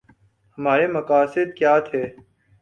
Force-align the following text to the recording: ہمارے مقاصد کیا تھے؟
ہمارے 0.57 0.87
مقاصد 0.87 1.47
کیا 1.57 1.73
تھے؟ 1.87 2.03